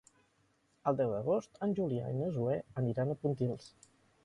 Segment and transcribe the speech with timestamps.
[0.91, 3.71] El deu d'agost en Julià i na Zoè aniran a Pontils.